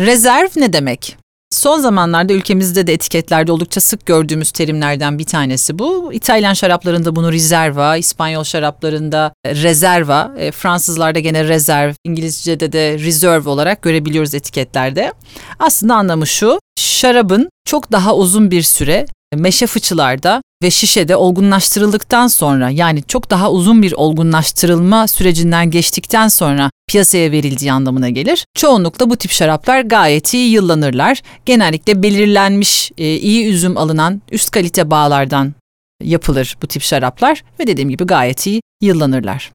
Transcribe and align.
Rezerv 0.00 0.48
ne 0.56 0.72
demek? 0.72 1.16
Son 1.50 1.78
zamanlarda 1.80 2.32
ülkemizde 2.32 2.86
de 2.86 2.92
etiketlerde 2.92 3.52
oldukça 3.52 3.80
sık 3.80 4.06
gördüğümüz 4.06 4.50
terimlerden 4.50 5.18
bir 5.18 5.24
tanesi 5.24 5.78
bu. 5.78 6.12
İtalyan 6.12 6.54
şaraplarında 6.54 7.16
bunu 7.16 7.32
riserva, 7.32 7.96
İspanyol 7.96 8.44
şaraplarında 8.44 9.32
rezerva, 9.46 10.32
e, 10.38 10.52
Fransızlarda 10.52 11.18
gene 11.18 11.44
rezerv, 11.44 11.92
İngilizce'de 12.04 12.72
de 12.72 12.98
reserve 12.98 13.48
olarak 13.48 13.82
görebiliyoruz 13.82 14.34
etiketlerde. 14.34 15.12
Aslında 15.58 15.94
anlamı 15.94 16.26
şu, 16.26 16.60
şarabın 16.78 17.48
çok 17.64 17.92
daha 17.92 18.16
uzun 18.16 18.50
bir 18.50 18.62
süre 18.62 19.06
meşe 19.34 19.66
fıçılarda 19.66 20.42
ve 20.62 20.70
şişede 20.70 21.16
olgunlaştırıldıktan 21.16 22.26
sonra 22.26 22.70
yani 22.70 23.02
çok 23.02 23.30
daha 23.30 23.50
uzun 23.50 23.82
bir 23.82 23.92
olgunlaştırılma 23.92 25.08
sürecinden 25.08 25.70
geçtikten 25.70 26.28
sonra 26.28 26.70
piyasaya 26.88 27.30
verildiği 27.30 27.72
anlamına 27.72 28.08
gelir. 28.08 28.46
Çoğunlukla 28.54 29.10
bu 29.10 29.16
tip 29.16 29.30
şaraplar 29.30 29.80
gayet 29.80 30.34
iyi 30.34 30.50
yıllanırlar. 30.50 31.22
Genellikle 31.46 32.02
belirlenmiş 32.02 32.92
e, 32.98 33.16
iyi 33.16 33.46
üzüm 33.46 33.76
alınan 33.76 34.22
üst 34.30 34.50
kalite 34.50 34.90
bağlardan 34.90 35.54
yapılır 36.02 36.56
bu 36.62 36.66
tip 36.66 36.82
şaraplar 36.82 37.44
ve 37.60 37.66
dediğim 37.66 37.90
gibi 37.90 38.04
gayet 38.04 38.46
iyi 38.46 38.60
yıllanırlar. 38.82 39.50